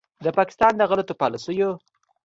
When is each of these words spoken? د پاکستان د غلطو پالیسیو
د 0.25 0.27
پاکستان 0.37 0.73
د 0.77 0.81
غلطو 0.89 1.13
پالیسیو 1.21 1.69